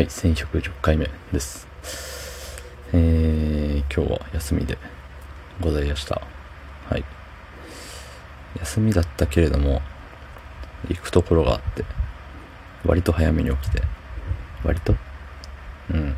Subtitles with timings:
[0.00, 1.68] はい、1110回目です。
[2.94, 4.78] えー、今日は休みで
[5.60, 6.22] ございました。
[6.88, 7.04] はい。
[8.60, 9.82] 休みだったけれども、
[10.88, 11.84] 行くところがあって、
[12.86, 13.82] 割と早めに起きて、
[14.64, 14.94] 割と？
[15.90, 16.16] うん。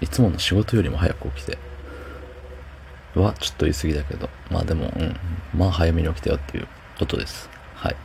[0.00, 1.58] いつもの仕事よりも早く起きて、
[3.16, 5.16] はちょっと言い過ぎだけど、まあでも、うん、
[5.58, 6.68] まあ早めに起きたよっていう
[7.00, 7.50] ことです。
[7.74, 7.96] はい。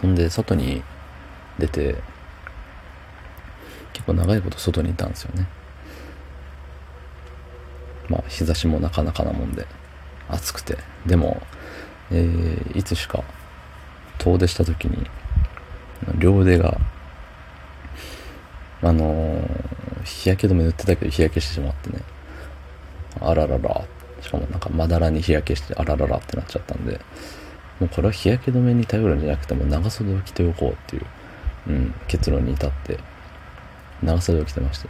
[0.00, 0.84] そんで、外に
[1.58, 1.96] 出て、
[3.92, 5.46] 結構長いこと外にいたんですよね。
[8.08, 9.66] まあ、日差しもなかなかなもんで、
[10.28, 10.78] 暑くて。
[11.06, 11.42] でも、
[12.10, 13.24] えーいつしか
[14.18, 15.08] 遠出した時に、
[16.18, 16.78] 両腕が、
[18.82, 21.98] あのー日焼け止め塗ってたけど日焼けしてしまってね、
[23.20, 23.84] あららら、
[24.20, 27.00] しかもなんかまだらに日焼けして、あらららってなっちゃったんで、
[27.80, 31.06] もうこれは日焼け止めに頼るんじゃなくても長袖を着ておこうっていう、
[31.68, 32.98] うん、結論に至って、
[34.02, 34.88] 長袖を着てました。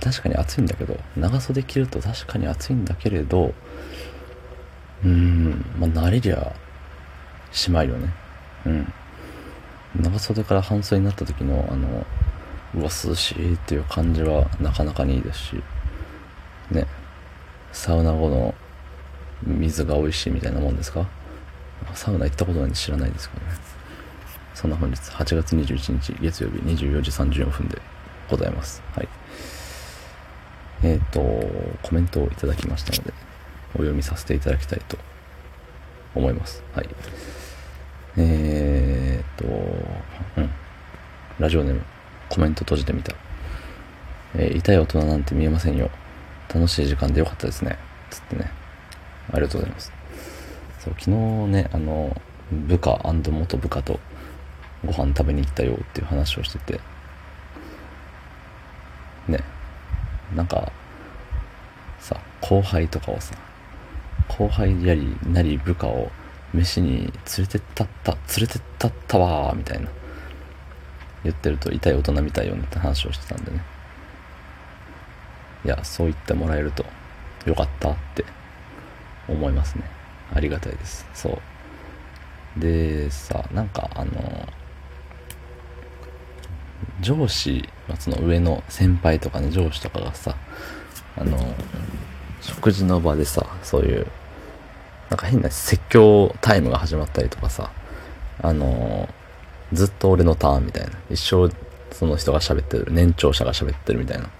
[0.00, 3.52] 確かに暑いんだけど、長袖着ると確かに暑いんだけれど、
[5.04, 6.54] うーん、まあ慣れりゃ
[7.52, 8.12] しまいよね。
[8.66, 8.92] うん。
[10.00, 12.06] 長袖から半袖になった時の、あの、
[12.76, 15.62] うわ、涼しいっていう感じはなかなかにいいですし、
[16.70, 16.86] ね、
[17.72, 18.54] サウナ後の
[19.42, 21.06] 水が美味しいみたいなもんですか？
[21.94, 23.52] サウナ行ったことないんで知らないですけどね。
[24.60, 27.80] そんな本日、8月21日月曜日24時34分で
[28.28, 28.82] ございます。
[28.94, 29.08] はい。
[30.82, 31.18] えっ、と、
[31.82, 33.14] コメントをいただきましたので、
[33.70, 34.98] お読みさせていただきたいと
[36.14, 36.62] 思います。
[36.74, 36.88] はい。
[38.18, 40.50] えっ、と、うん。
[41.38, 41.80] ラジオネーム、
[42.28, 43.14] コメント閉じてみた。
[44.34, 45.88] えー痛い大人なんて見えませんよ。
[46.54, 47.78] 楽しい時間でよかったですね。
[48.10, 48.52] つってね。
[49.32, 49.90] ありがとうございます。
[50.80, 51.10] そう、昨日
[51.50, 52.14] ね、あの、
[52.52, 53.98] 部下元部下と
[54.84, 56.80] ご飯食べに行ったよっていう話をしてて、
[59.28, 59.38] ね、
[60.34, 60.72] なんか、
[61.98, 63.34] さ、後輩とかをさ、
[64.28, 66.10] 後輩やりなり部下を
[66.54, 69.88] 飯に連れてったった、連れてったったわーみたいな
[71.24, 73.62] 言ってると痛い大人みたいよねって話をしてたんでね。
[75.64, 76.84] いや、そう言ってもらえると
[77.44, 78.24] よかったって
[79.28, 79.84] 思いますね。
[80.32, 81.06] ありがたいです。
[81.12, 81.40] そ
[82.56, 82.60] う。
[82.60, 84.39] で、さ、なんかあの、
[87.00, 90.36] 上司、まあその上の先輩とかね、上司とかがさ、
[91.16, 91.38] あの、
[92.40, 94.06] 食事の場でさ、そういう、
[95.08, 97.70] なんか変な説教タイムが始まったりとかさ、
[98.42, 99.08] あの、
[99.72, 100.92] ずっと俺のターンみたいな。
[101.10, 101.52] 一生
[101.92, 104.30] その人が喋ってる、年長者が喋ってるみたいな。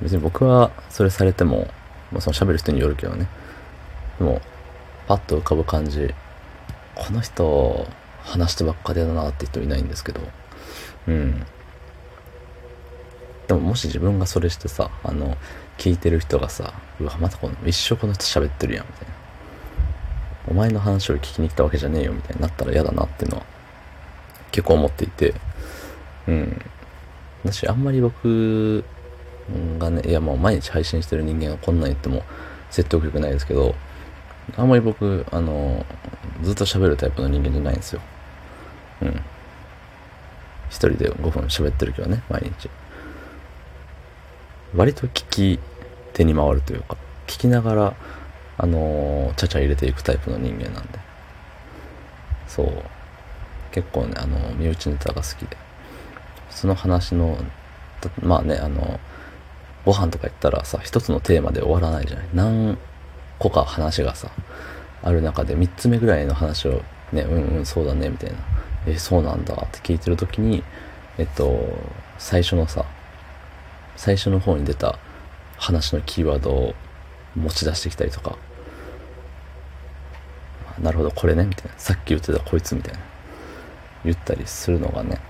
[0.00, 1.68] 別に僕はそれされても、
[2.12, 3.26] まあ、その喋る人によるけどね。
[4.18, 4.40] でも、
[5.06, 6.14] パッと浮かぶ感じ、
[6.94, 7.86] この人、
[8.22, 10.20] 話してばっかりだなって人いないんですけど、
[11.08, 11.46] うん。
[13.48, 15.36] でももし自分がそれしてさ、あの、
[15.78, 19.14] 聞いてる人がさ、うわ、またこの、一生この人喋ってるやん、みたいな。
[20.48, 23.44] お前の話を聞きに来たわけじゃねえよ、みたいになったら嫌だなっていうのは、
[24.52, 25.34] 結構思っていて、
[26.28, 26.60] うん。
[27.44, 28.84] だし、あんまり僕
[29.78, 32.22] がね、いやもう毎日配信してる人間がこんなん言っても
[32.70, 33.74] 説得力ないですけど、
[34.56, 35.84] あんまり僕、あの、
[36.42, 38.00] ずっと喋るタイプの人間じゃないんですよ。
[39.02, 39.20] うん。
[40.70, 42.70] 一人で5分喋ってるけどね、毎日。
[44.74, 45.60] 割と聞き
[46.14, 47.94] 手に回るというか、聞きながら、
[48.56, 50.98] あのちゃちゃ入れていくタイプの人間なんで。
[52.46, 52.68] そう。
[53.72, 55.56] 結構ね、あの、身内ネタが好きで。
[56.50, 57.38] その話の、
[58.22, 58.98] まあね、あの、
[59.84, 62.28] ご飯とか行ったらさ、一つのテーマで終わらないじゃない。
[62.34, 62.78] 何
[63.38, 64.30] 個か話がさ、
[65.02, 66.82] ある中で三つ目ぐらいの話を
[67.12, 68.36] ね、うんうん、そうだね、みたいな。
[68.86, 70.62] え、そうなんだって聞いてるときに、
[71.18, 71.68] えっと、
[72.18, 72.84] 最初のさ、
[73.96, 74.98] 最初の方に出た
[75.58, 76.74] 話のキーワードを
[77.36, 78.36] 持ち出してきたりとか、
[80.80, 81.78] なるほど、これね、みたいな。
[81.78, 83.00] さっき言ってたこいつみたいな。
[84.04, 85.20] 言ったりするのがね、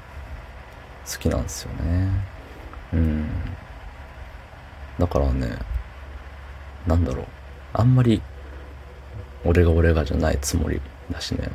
[1.10, 2.08] 好きなんですよね。
[2.92, 3.28] うん。
[4.98, 5.58] だからね、
[6.86, 7.26] なんだろう。
[7.72, 8.22] あんまり、
[9.44, 10.80] 俺が俺がじゃないつもり
[11.10, 11.48] だしね。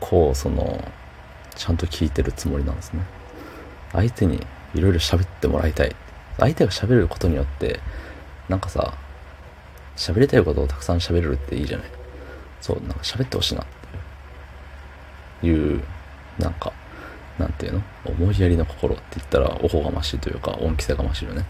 [0.00, 0.82] 構、その、
[1.54, 3.02] ちゃんと聞いてるつもりなんですね。
[3.92, 5.96] 相手にいろいろ喋ってもらいたい。
[6.38, 7.80] 相手が喋ることによって、
[8.48, 8.94] なんかさ、
[9.96, 11.86] 喋りたいことをたくさん喋れるっていいじゃない。
[12.60, 13.66] そう、なんか喋ってほしいなっ
[15.40, 15.82] ていう、
[16.38, 16.72] なんか、
[17.38, 17.82] なんていうの？
[18.04, 21.44] 思いやりの心って言ったらおこがましいというか恩着せがましいよね。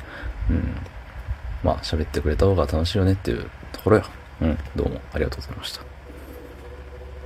[0.51, 0.77] うん。
[1.65, 4.05] まあ喋ってくれた方が楽しいよねっていうところよ。
[4.43, 5.98] うん、どうもありがとうございました。